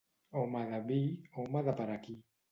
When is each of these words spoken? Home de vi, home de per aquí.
Home 0.39 0.61
de 0.69 0.79
vi, 0.91 0.97
home 1.43 1.61
de 1.67 1.75
per 1.81 1.87
aquí. 1.97 2.17